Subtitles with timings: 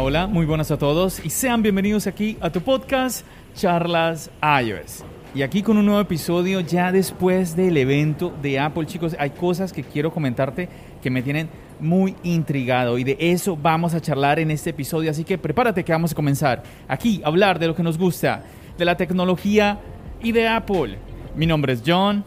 [0.00, 5.04] Hola, muy buenas a todos y sean bienvenidos aquí a tu podcast Charlas iOS.
[5.34, 9.72] Y aquí con un nuevo episodio ya después del evento de Apple, chicos, hay cosas
[9.72, 10.68] que quiero comentarte
[11.00, 11.48] que me tienen
[11.78, 15.92] muy intrigado y de eso vamos a charlar en este episodio, así que prepárate que
[15.92, 18.42] vamos a comenzar aquí a hablar de lo que nos gusta,
[18.76, 19.78] de la tecnología
[20.20, 20.98] y de Apple.
[21.36, 22.24] Mi nombre es John.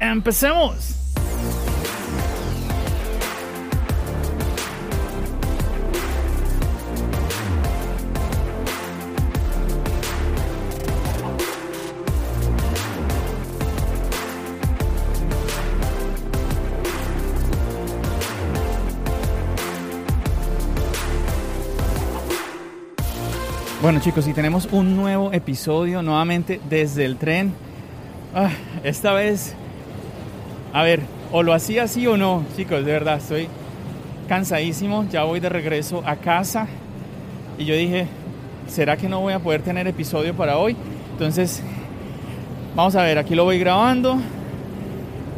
[0.00, 1.05] ¡Empecemos!
[23.86, 27.52] Bueno chicos, y tenemos un nuevo episodio nuevamente desde el tren.
[28.34, 28.50] Ah,
[28.82, 29.54] esta vez,
[30.72, 33.46] a ver, o lo hacía así o no, chicos, de verdad, estoy
[34.28, 36.66] cansadísimo, ya voy de regreso a casa
[37.58, 38.08] y yo dije,
[38.66, 40.76] ¿será que no voy a poder tener episodio para hoy?
[41.12, 41.62] Entonces,
[42.74, 44.18] vamos a ver, aquí lo voy grabando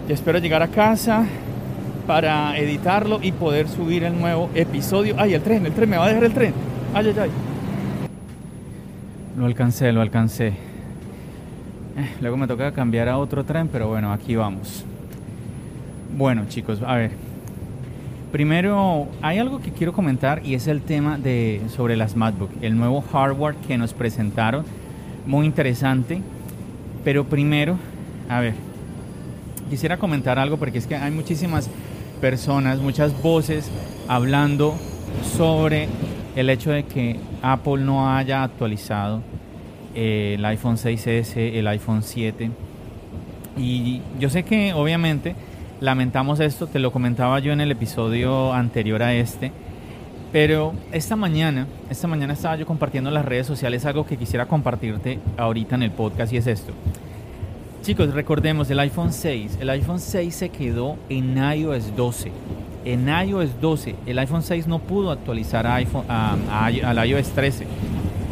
[0.09, 1.27] y espero llegar a casa
[2.07, 5.17] para editarlo y poder subir el nuevo episodio.
[5.19, 6.55] Ay, el tren, el tren, me va a dejar el tren.
[6.95, 7.48] Ay, ay, ay.
[9.39, 10.49] Lo alcancé, lo alcancé.
[10.49, 10.55] Eh,
[12.21, 14.85] luego me toca cambiar a otro tren, pero bueno, aquí vamos.
[16.17, 17.13] Bueno, chicos, a ver.
[18.33, 22.77] Primero, hay algo que quiero comentar y es el tema de sobre las MacBook, el
[22.77, 24.65] nuevo hardware que nos presentaron,
[25.25, 26.21] muy interesante.
[27.05, 27.79] Pero primero,
[28.29, 28.55] a ver,
[29.71, 31.71] quisiera comentar algo porque es que hay muchísimas
[32.21, 33.71] personas, muchas voces
[34.09, 34.75] hablando
[35.37, 35.89] sobre
[36.37, 39.23] el hecho de que Apple no haya actualizado
[39.95, 42.51] eh, el iPhone 6S, el iPhone 7.
[43.57, 45.35] Y yo sé que obviamente
[45.81, 49.53] lamentamos esto, te lo comentaba yo en el episodio anterior a este,
[50.33, 54.47] pero esta mañana, esta mañana estaba yo compartiendo en las redes sociales algo que quisiera
[54.47, 56.73] compartirte ahorita en el podcast y es esto.
[57.83, 59.59] Chicos, recordemos el iPhone 6.
[59.61, 62.31] El iPhone 6 se quedó en iOS 12
[62.85, 67.67] en iOS 12 el iPhone 6 no pudo actualizar a iPhone, al iOS 13.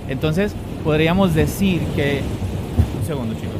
[0.08, 2.22] Entonces podríamos decir que...
[3.00, 3.54] Un segundo chicos.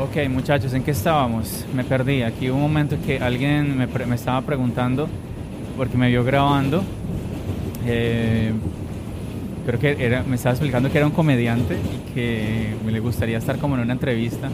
[0.00, 1.64] Ok muchachos, ¿en qué estábamos?
[1.74, 2.22] Me perdí.
[2.22, 5.08] Aquí hubo un momento que alguien me, me estaba preguntando
[5.76, 6.82] porque me vio grabando.
[7.86, 8.52] Eh,
[9.66, 11.76] creo que era, me estaba explicando que era un comediante
[12.14, 14.48] que me le gustaría estar como en una entrevista.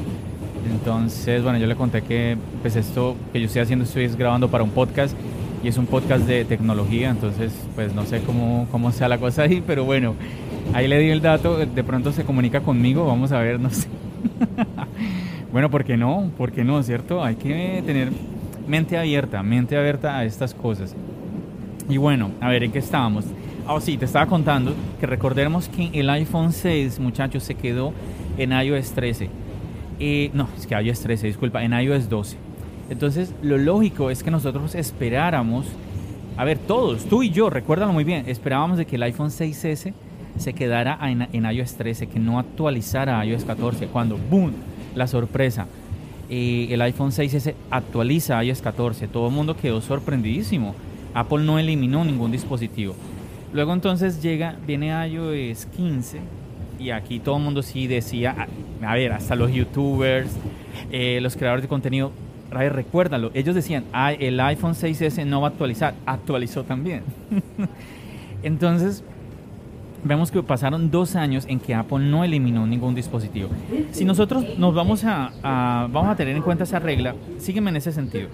[0.70, 4.64] Entonces, bueno, yo le conté que pues esto que yo estoy haciendo estoy grabando para
[4.64, 5.16] un podcast
[5.62, 9.42] y es un podcast de tecnología, entonces pues no sé cómo, cómo sea la cosa
[9.42, 10.14] ahí, pero bueno,
[10.74, 13.88] ahí le di el dato, de pronto se comunica conmigo, vamos a ver, no sé.
[15.52, 16.30] bueno, ¿por qué no?
[16.36, 17.22] ¿Por qué no, cierto?
[17.24, 18.10] Hay que tener
[18.66, 20.94] mente abierta, mente abierta a estas cosas.
[21.88, 23.24] Y bueno, a ver, ¿en qué estábamos?
[23.68, 27.92] Oh, sí, te estaba contando que recordemos que el iPhone 6, muchachos, se quedó
[28.38, 29.28] en iOS 13.
[29.98, 32.36] Eh, no, es que iOS 13, disculpa, en iOS 12.
[32.90, 35.66] Entonces, lo lógico es que nosotros esperáramos,
[36.36, 39.92] a ver, todos, tú y yo, recuérdalo muy bien, esperábamos de que el iPhone 6S
[40.38, 44.52] se quedara en, en iOS 13, que no actualizara a iOS 14, cuando, ¡boom!,
[44.94, 45.66] la sorpresa.
[46.30, 50.76] Eh, el iPhone 6S actualiza a iOS 14, todo el mundo quedó sorprendidísimo.
[51.14, 52.94] Apple no eliminó ningún dispositivo.
[53.52, 56.20] Luego entonces llega, viene iOS 15
[56.78, 58.46] y aquí todo el mundo sí decía,
[58.82, 60.36] a, ver, hasta los youtubers,
[60.90, 62.12] eh, los creadores de contenido,
[62.50, 63.84] recuérdalo, ellos decían,
[64.18, 67.02] el iPhone 6S no va a actualizar, actualizó también.
[68.42, 69.02] entonces,
[70.04, 73.48] vemos que pasaron dos años en que Apple no eliminó ningún dispositivo.
[73.90, 77.76] Si nosotros nos vamos a, a, vamos a tener en cuenta esa regla, sígueme en
[77.76, 78.28] ese sentido.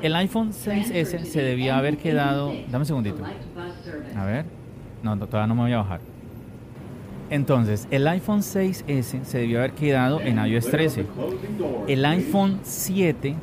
[0.00, 3.22] El iPhone 6S se debía haber quedado, dame un segundito.
[4.16, 4.61] A ver.
[5.02, 6.00] No, todavía no me voy a bajar.
[7.30, 11.06] Entonces, el iPhone 6S se debió haber quedado en iOS 13.
[11.88, 13.34] El iPhone 7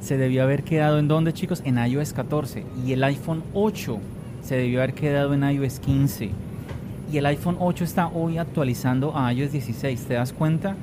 [0.00, 1.62] se debió haber quedado en dónde, chicos?
[1.64, 2.64] En iOS 14.
[2.86, 3.98] Y el iPhone 8
[4.42, 6.30] se debió haber quedado en iOS 15.
[7.12, 10.06] y el iPhone 8 está hoy actualizando a iOS 16.
[10.06, 10.74] ¿Te das cuenta?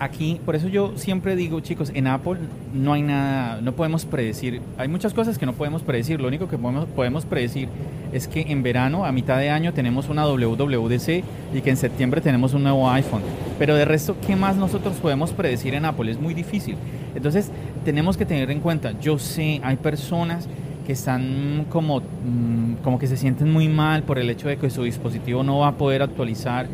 [0.00, 2.38] Aquí, por eso yo siempre digo, chicos, en Apple
[2.72, 4.60] no hay nada, no podemos predecir.
[4.76, 6.20] Hay muchas cosas que no podemos predecir.
[6.20, 7.68] Lo único que podemos, podemos predecir
[8.12, 12.20] es que en verano, a mitad de año, tenemos una WWDC y que en septiembre
[12.20, 13.22] tenemos un nuevo iPhone.
[13.58, 16.12] Pero de resto, ¿qué más nosotros podemos predecir en Apple?
[16.12, 16.76] Es muy difícil.
[17.16, 17.50] Entonces,
[17.84, 20.48] tenemos que tener en cuenta, yo sé, hay personas
[20.86, 24.70] que están como, mm, como que se sienten muy mal por el hecho de que
[24.70, 26.66] su dispositivo no va a poder actualizar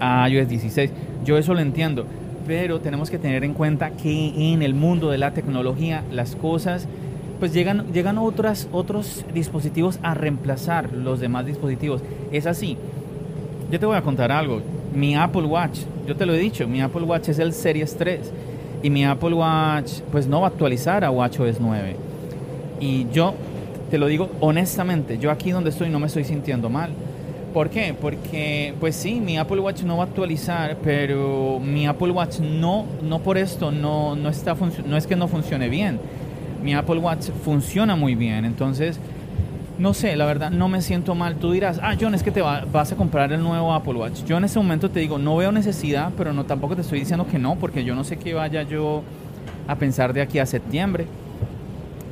[0.00, 0.90] a iOS 16.
[1.24, 2.06] Yo eso lo entiendo,
[2.46, 6.86] pero tenemos que tener en cuenta que en el mundo de la tecnología las cosas
[7.38, 12.02] pues llegan, llegan otras, otros dispositivos a reemplazar los demás dispositivos.
[12.32, 12.76] Es así.
[13.70, 14.60] Yo te voy a contar algo.
[14.94, 18.32] Mi Apple Watch, yo te lo he dicho, mi Apple Watch es el Series 3
[18.82, 21.96] y mi Apple Watch pues no va a actualizar a WatchOS 9.
[22.80, 23.34] Y yo
[23.90, 26.90] te lo digo honestamente, yo aquí donde estoy no me estoy sintiendo mal.
[27.54, 27.94] ¿Por qué?
[27.98, 32.84] Porque, pues sí, mi Apple Watch no va a actualizar, pero mi Apple Watch no,
[33.00, 36.00] no por esto, no, no, está no es que no funcione bien.
[36.64, 38.98] Mi Apple Watch funciona muy bien, entonces,
[39.78, 41.36] no sé, la verdad, no me siento mal.
[41.36, 44.24] Tú dirás, ah, John, es que te vas a comprar el nuevo Apple Watch.
[44.24, 47.24] Yo en ese momento te digo, no veo necesidad, pero no tampoco te estoy diciendo
[47.30, 49.04] que no, porque yo no sé qué vaya yo
[49.68, 51.06] a pensar de aquí a septiembre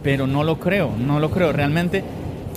[0.03, 1.53] pero no lo creo, no lo creo.
[1.53, 2.03] Realmente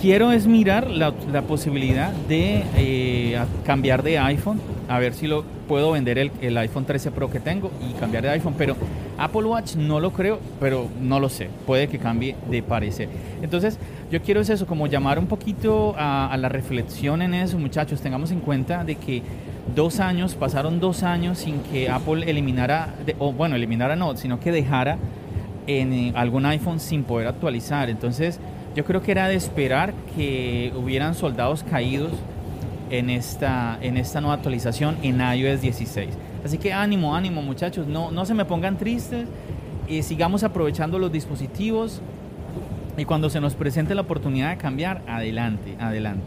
[0.06, 1.14] quiero es mirar la,
[1.48, 7.10] posibilidad de eh, cambiar de iPhone, a ver si lo puedo vender el, iPhone 13
[7.10, 8.76] Pro que tengo y cambiar de iPhone, pero
[9.18, 13.10] Apple Watch no lo creo, pero no lo sé, puede que cambie de parecer.
[13.42, 13.80] Entonces,
[14.12, 18.30] yo quiero es eso, como llamar un poquito a, la reflexión en eso, muchachos, tengamos
[18.30, 19.24] en cuenta de que
[19.76, 24.52] dos años, pasaron dos años sin que Apple eliminara, o bueno, eliminara no, sino que
[24.52, 25.00] dejara
[25.66, 27.90] en eh, algún iPhone sin poder actualizar.
[27.90, 28.40] Entonces
[28.76, 32.12] yo creo que era de esperar que hubieran soldados caídos
[32.90, 36.10] en esta, en esta nueva actualización en iOS 16.
[36.44, 39.28] Así que ánimo, ánimo muchachos, no, no se me pongan tristes,
[39.88, 42.02] y sigamos aprovechando los dispositivos
[42.98, 46.26] y cuando se nos presente la oportunidad de cambiar, adelante, adelante.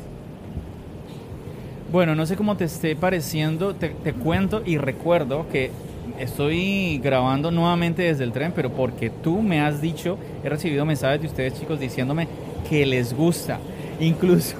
[1.91, 5.71] Bueno, no sé cómo te esté pareciendo, te, te cuento y recuerdo que
[6.19, 11.21] estoy grabando nuevamente desde el tren, pero porque tú me has dicho, he recibido mensajes
[11.21, 12.29] de ustedes chicos diciéndome
[12.69, 13.59] que les gusta,
[14.01, 14.57] incluso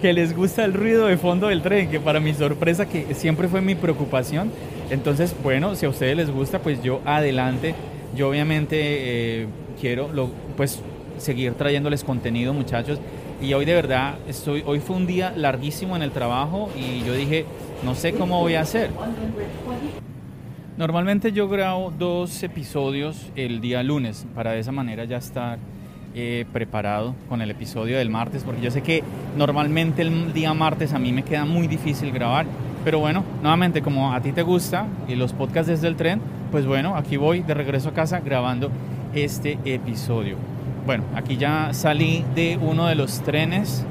[0.00, 3.48] que les gusta el ruido de fondo del tren, que para mi sorpresa, que siempre
[3.48, 4.50] fue mi preocupación.
[4.90, 7.74] Entonces, bueno, si a ustedes les gusta, pues yo adelante,
[8.14, 9.46] yo obviamente eh,
[9.80, 10.08] quiero
[10.56, 10.80] pues
[11.18, 12.98] seguir trayéndoles contenido, muchachos.
[13.40, 17.12] Y hoy de verdad, estoy, hoy fue un día larguísimo en el trabajo y yo
[17.12, 17.44] dije,
[17.84, 18.90] no sé cómo voy a hacer.
[20.78, 25.58] Normalmente yo grabo dos episodios el día lunes para de esa manera ya estar
[26.14, 29.02] eh, preparado con el episodio del martes, porque yo sé que
[29.38, 32.44] normalmente el día martes a mí me queda muy difícil grabar,
[32.84, 36.20] pero bueno, nuevamente como a ti te gusta y los podcasts desde el tren,
[36.50, 38.70] pues bueno, aquí voy de regreso a casa grabando
[39.14, 40.36] este episodio.
[40.84, 43.86] Bueno, aquí ya salí de uno de los trenes,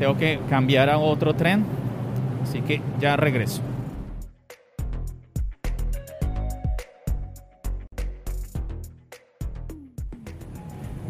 [0.00, 1.64] tengo que cambiar a otro tren,
[2.42, 3.62] así que ya regreso.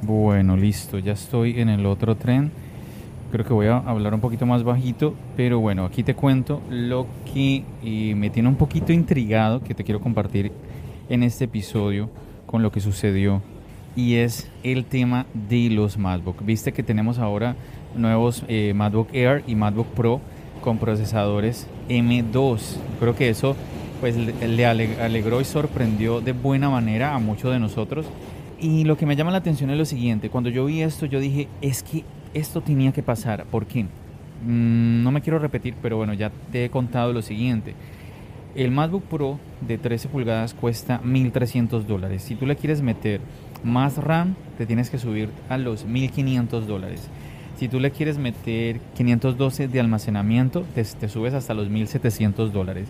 [0.07, 2.51] Bueno, listo, ya estoy en el otro tren.
[3.33, 7.07] Creo que voy a hablar un poquito más bajito, pero bueno, aquí te cuento lo
[7.33, 10.53] que eh, me tiene un poquito intrigado, que te quiero compartir
[11.09, 12.11] en este episodio
[12.45, 13.41] con lo que sucedió,
[13.97, 16.45] y es el tema de los MacBook.
[16.45, 17.57] Viste que tenemos ahora
[17.97, 20.21] nuevos eh, MacBook Air y MacBook Pro
[20.61, 22.61] con procesadores M2.
[23.01, 23.57] Creo que eso
[24.01, 28.05] pues le alegró y sorprendió de buena manera a muchos de nosotros
[28.61, 31.21] y lo que me llama la atención es lo siguiente, cuando yo vi esto yo
[31.21, 33.85] dije, es que esto tenía que pasar, ¿por qué?
[33.85, 37.75] Mm, no me quiero repetir, pero bueno, ya te he contado lo siguiente.
[38.55, 42.23] El MacBook Pro de 13 pulgadas cuesta 1.300 dólares.
[42.23, 43.21] Si tú le quieres meter
[43.65, 47.09] más RAM, te tienes que subir a los 1.500 dólares.
[47.57, 52.89] Si tú le quieres meter 512 de almacenamiento, te, te subes hasta los 1.700 dólares.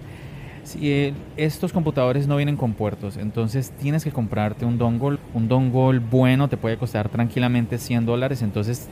[0.65, 5.19] Si, eh, estos computadores no vienen con puertos, entonces tienes que comprarte un dongle.
[5.35, 8.43] Un dongle bueno te puede costar tranquilamente 100 dólares.
[8.43, 8.89] Entonces,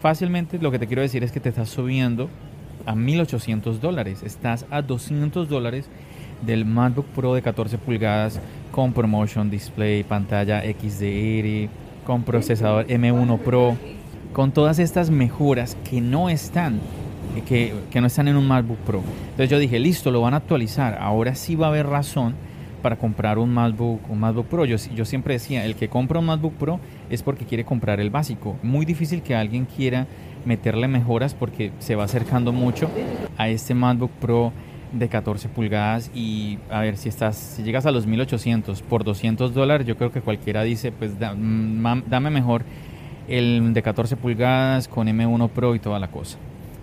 [0.00, 2.28] fácilmente lo que te quiero decir es que te estás subiendo
[2.86, 4.22] a 1800 dólares.
[4.22, 5.88] Estás a 200 dólares
[6.44, 8.40] del MacBook Pro de 14 pulgadas
[8.72, 11.68] con Promotion Display, pantalla XDR,
[12.04, 13.76] con procesador M1 Pro,
[14.32, 16.80] con todas estas mejoras que no están
[17.40, 19.02] que, no están en un MacBook Pro.
[19.30, 20.98] Entonces yo dije, listo, lo van a actualizar.
[21.00, 22.34] Ahora sí va a haber razón
[22.82, 24.64] para comprar un MacBook, un MacBook Pro.
[24.64, 28.10] Yo, yo siempre decía, el que compra un MacBook Pro es porque quiere comprar el
[28.10, 28.56] básico.
[28.62, 30.06] Muy difícil que alguien quiera
[30.44, 32.90] meterle mejoras porque se va acercando mucho
[33.38, 34.52] a este MacBook Pro
[34.92, 39.54] de 14 pulgadas y a ver si estás si llegas a los 1800 por 200
[39.54, 42.62] dólares yo creo que cualquiera dice pues mm, dame mejor
[43.26, 46.36] el de 14 pulgadas con M1 Pro y toda la cosa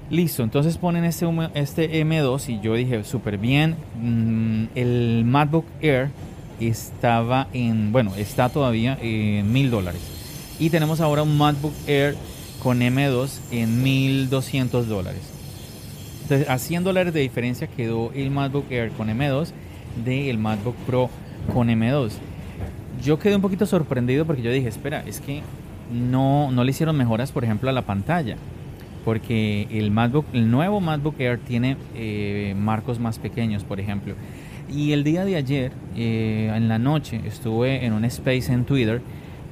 [0.10, 6.10] listo entonces ponen este, este M2 y yo dije súper bien mm, el MacBook Air
[6.60, 10.02] estaba en bueno está todavía en mil dólares
[10.60, 12.16] y tenemos ahora un MacBook Air
[12.62, 15.40] con M2 en 1200 dólares
[16.30, 19.50] entonces, a 100 dólares de diferencia quedó el MacBook Air con M2
[20.06, 21.10] del MacBook Pro
[21.52, 22.12] con M2.
[23.04, 25.42] Yo quedé un poquito sorprendido porque yo dije, espera, es que
[25.92, 28.38] no, no le hicieron mejoras, por ejemplo, a la pantalla.
[29.06, 34.16] Porque el MacBook, el nuevo MacBook Air tiene eh, marcos más pequeños, por ejemplo.
[34.70, 39.02] Y el día de ayer, eh, en la noche, estuve en un space en Twitter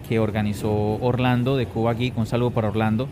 [0.07, 2.17] que organizó Orlando de Cuba Geek.
[2.17, 3.07] Un saludo para Orlando.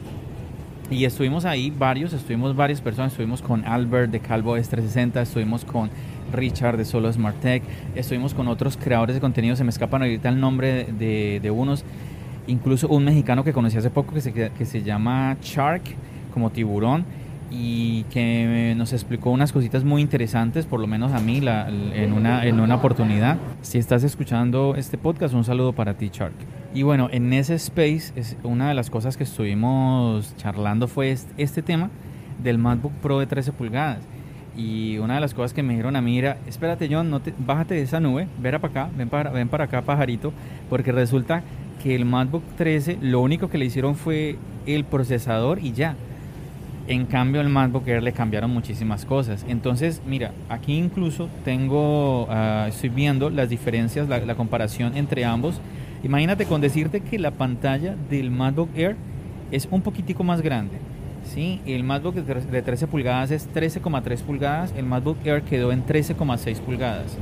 [0.89, 5.89] Y estuvimos ahí varios, estuvimos varias personas, estuvimos con Albert de Calvo S360, estuvimos con
[6.31, 7.63] Richard de Solo Smart Tech,
[7.95, 11.83] estuvimos con otros creadores de contenido, se me escapan ahorita el nombre de, de unos,
[12.45, 15.81] incluso un mexicano que conocí hace poco que se, que se llama Shark,
[16.35, 17.05] como tiburón,
[17.49, 22.13] y que nos explicó unas cositas muy interesantes, por lo menos a mí, la, en,
[22.13, 23.37] una, en una oportunidad.
[23.61, 26.33] Si estás escuchando este podcast, un saludo para ti, Shark.
[26.73, 31.61] Y bueno, en ese space, es una de las cosas que estuvimos charlando fue este,
[31.61, 31.89] tema
[32.43, 33.99] del MacBook Pro de 13 pulgadas.
[34.57, 37.33] Y una de las cosas que me dijeron a mí era, espérate John, no te,
[37.37, 40.33] bájate de esa nube, ven para acá, ven para, ven para acá pajarito,
[40.69, 41.43] porque resulta
[41.83, 45.95] que el MacBook 13 lo único que le hicieron fue el procesador y ya.
[46.87, 49.43] En cambio el MacBook Air le cambiaron muchísimas cosas.
[49.47, 55.59] Entonces, mira, aquí incluso tengo, ah, estoy viendo las diferencias, la, comparación entre ambos
[56.05, 58.95] Imagínate con decirte que la pantalla del MacBook Air
[59.51, 60.77] es un poquitico más grande.
[61.33, 61.61] ¿sí?
[61.65, 67.17] El MacBook de 13 pulgadas es 13,3 pulgadas, el MacBook Air quedó en 13,6 pulgadas.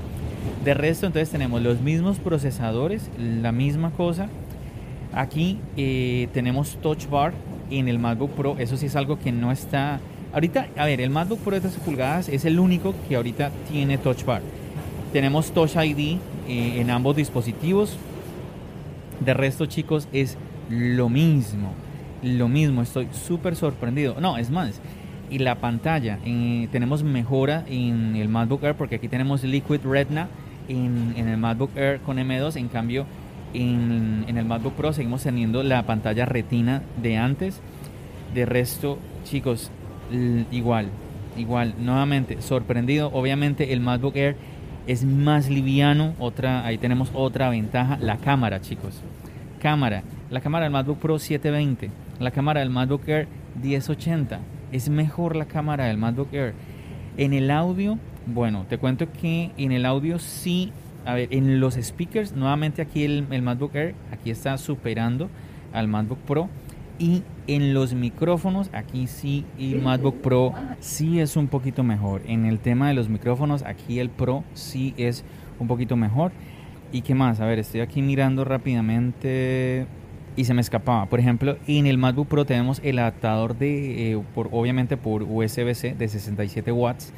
[0.65, 4.27] De resto, entonces tenemos los mismos procesadores, la misma cosa.
[5.13, 7.33] Aquí eh, tenemos Touch Bar
[7.79, 9.99] en el MacBook Pro, eso sí es algo que no está...
[10.33, 13.97] Ahorita, a ver, el MacBook Pro de 13 pulgadas es el único que ahorita tiene
[13.97, 14.41] Touch Bar.
[15.11, 17.97] Tenemos Touch ID eh, en ambos dispositivos,
[19.19, 20.37] de resto, chicos, es
[20.69, 21.73] lo mismo.
[22.23, 24.15] Lo mismo, estoy súper sorprendido.
[24.19, 24.81] No, es más,
[25.33, 30.27] y la pantalla, eh, tenemos mejora en el MacBook Air porque aquí tenemos Liquid Retina
[30.67, 32.55] en, el MacBook Air con M2.
[32.57, 33.05] En cambio,
[33.53, 37.61] en, el MacBook Pro seguimos teniendo la pantalla retina de antes.
[38.33, 39.71] De resto, chicos,
[40.51, 40.87] igual,
[41.37, 43.11] igual, nuevamente, sorprendido.
[43.13, 44.35] Obviamente el MacBook Air
[44.87, 46.13] es más liviano.
[46.19, 49.01] Otra, ahí tenemos otra ventaja, la cámara, chicos.
[49.61, 53.27] Cámara, la cámara del MacBook Pro 720, la cámara del MacBook Air
[53.61, 54.39] 1080.
[54.71, 56.53] Es mejor la cámara del MacBook Air.
[57.17, 60.71] En el audio, bueno, te cuento que en el audio sí,
[61.05, 65.29] a ver, en los speakers, nuevamente aquí el, el MacBook Air, aquí está superando
[65.73, 66.49] al MacBook Pro.
[66.99, 72.21] Y en los micrófonos, aquí sí el MacBook Pro sí es un poquito mejor.
[72.27, 75.25] En el tema de los micrófonos, aquí el Pro sí es
[75.59, 76.31] un poquito mejor.
[76.91, 77.39] ¿Y qué más?
[77.39, 79.87] A ver, estoy aquí mirando rápidamente
[80.35, 81.07] y se me escapaba.
[81.07, 85.95] Por ejemplo, en el MacBook Pro tenemos el adaptador de, eh, por, obviamente por USB-C
[85.95, 87.11] de 67 watts.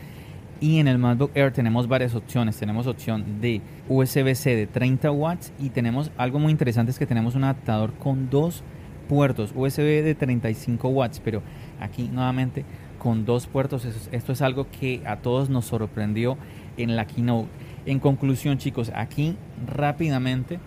[0.66, 2.58] Y en el MacBook Air tenemos varias opciones.
[2.58, 7.36] Tenemos opción de USB-C de 30 watts y tenemos algo muy interesante es que tenemos
[7.36, 8.64] un adaptador con dos
[9.08, 11.44] puertos USB de 35 watts, pero
[11.80, 12.66] aquí nuevamente
[12.98, 13.86] con dos puertos.
[14.12, 16.36] Esto es algo que a todos nos sorprendió
[16.78, 17.48] en la keynote.
[17.86, 20.58] En conclusión, chicos, aquí rápidamente,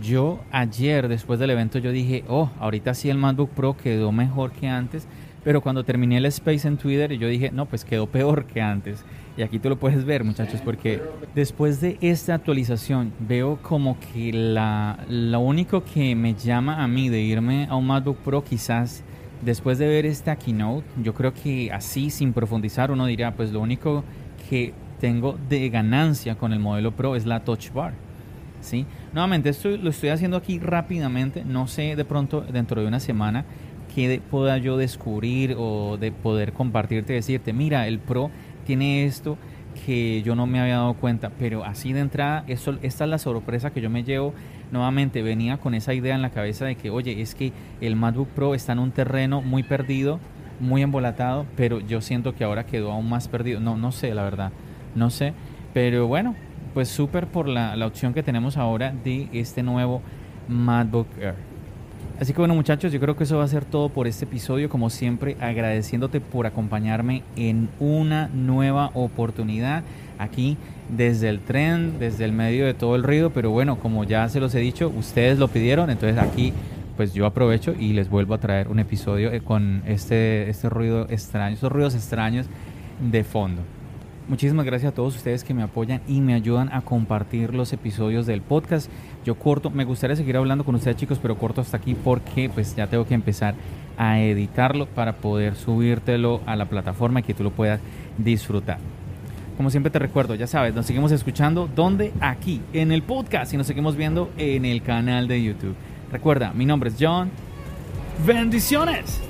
[0.00, 4.52] yo ayer después del evento yo dije, oh, ahorita sí el MacBook Pro quedó mejor
[4.52, 5.08] que antes,
[5.44, 9.04] pero cuando terminé el Space en Twitter yo dije, no, pues quedó peor que antes.
[9.36, 11.00] Y aquí tú lo puedes ver, muchachos, porque
[11.34, 17.08] después de esta actualización veo como que la, lo único que me llama a mí
[17.08, 19.02] de irme a un MacBook Pro quizás
[19.42, 23.60] después de ver esta keynote, yo creo que así sin profundizar uno diría, pues lo
[23.60, 24.04] único
[24.48, 27.94] que tengo de ganancia con el modelo Pro es la Touch Bar.
[28.60, 28.86] ¿sí?
[29.12, 33.44] Nuevamente, esto lo estoy haciendo aquí rápidamente, no sé de pronto dentro de una semana
[33.94, 38.30] que pueda yo descubrir o de poder compartirte, decirte, mira, el Pro
[38.64, 39.36] tiene esto
[39.84, 43.70] que yo no me había dado cuenta, pero así de entrada, esta es la sorpresa
[43.70, 44.34] que yo me llevo.
[44.72, 48.28] Nuevamente venía con esa idea en la cabeza de que, oye, es que el MacBook
[48.28, 50.20] Pro está en un terreno muy perdido,
[50.60, 53.60] muy embolatado, pero yo siento que ahora quedó aún más perdido.
[53.60, 54.52] No, no sé, la verdad,
[54.94, 55.32] no sé,
[55.72, 56.36] pero bueno,
[56.74, 60.02] pues súper por la, la opción que tenemos ahora de este nuevo
[60.48, 61.49] MacBook Air.
[62.20, 64.68] Así que bueno muchachos, yo creo que eso va a ser todo por este episodio.
[64.68, 69.82] Como siempre, agradeciéndote por acompañarme en una nueva oportunidad
[70.18, 70.58] aquí
[70.90, 73.30] desde el tren, desde el medio de todo el ruido.
[73.30, 76.52] Pero bueno, como ya se los he dicho, ustedes lo pidieron, entonces aquí
[76.96, 81.06] pues yo aprovecho y les vuelvo a traer un episodio eh, con este, este ruido
[81.08, 82.44] extraño, estos ruidos extraños
[83.00, 83.62] de fondo.
[84.30, 88.26] Muchísimas gracias a todos ustedes que me apoyan y me ayudan a compartir los episodios
[88.26, 88.88] del podcast.
[89.24, 92.76] Yo corto, me gustaría seguir hablando con ustedes chicos, pero corto hasta aquí porque pues
[92.76, 93.56] ya tengo que empezar
[93.98, 97.80] a editarlo para poder subírtelo a la plataforma y que tú lo puedas
[98.18, 98.78] disfrutar.
[99.56, 103.56] Como siempre te recuerdo, ya sabes, nos seguimos escuchando donde aquí en el podcast y
[103.56, 105.74] nos seguimos viendo en el canal de YouTube.
[106.12, 107.32] Recuerda, mi nombre es John.
[108.24, 109.20] Bendiciones.